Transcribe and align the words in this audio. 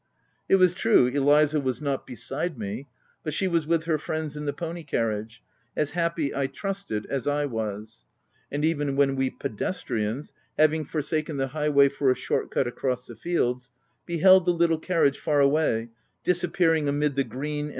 It 0.49 0.55
was 0.55 0.73
true, 0.73 1.05
Eliza 1.05 1.59
was 1.61 1.79
not 1.79 2.07
beside 2.07 2.57
me; 2.57 2.87
but 3.21 3.35
she 3.35 3.47
was 3.47 3.67
with 3.67 3.83
her 3.83 3.99
friends 3.99 4.35
in 4.35 4.45
the 4.47 4.51
pony 4.51 4.81
carriage, 4.83 5.43
as 5.77 5.91
happy, 5.91 6.35
I 6.35 6.47
trusted, 6.47 7.05
as 7.05 7.27
I 7.27 7.45
was; 7.45 8.05
and 8.51 8.65
even 8.65 8.95
when 8.95 9.15
we 9.15 9.29
pedestrians, 9.29 10.33
having 10.57 10.85
forsaken 10.85 11.37
the 11.37 11.49
highway 11.49 11.87
for 11.87 12.09
a 12.09 12.15
short 12.15 12.49
cut 12.49 12.65
across 12.65 13.05
the 13.05 13.15
fields, 13.15 13.69
beheld 14.07 14.47
the 14.47 14.53
little 14.55 14.79
carriage 14.79 15.19
far 15.19 15.39
away, 15.39 15.91
disappearing 16.23 16.89
amid 16.89 17.15
the 17.15 17.23
green, 17.23 17.25
OF 17.25 17.39
WILDPELL 17.39 17.67
HALL. 17.67 17.69